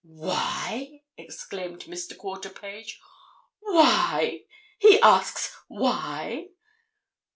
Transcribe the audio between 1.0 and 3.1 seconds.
exclaimed Mr. Quarterpage.